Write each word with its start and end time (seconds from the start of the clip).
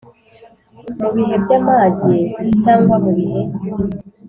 Mu 0.99 1.09
bihe 1.17 1.35
by’amage 1.43 2.13
cyangwa 2.63 2.95
mu 3.03 3.11
bihe 3.17 3.41